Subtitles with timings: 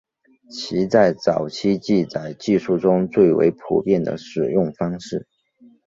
[0.49, 5.27] 其在早期记载技术中为最为普遍的使用方式。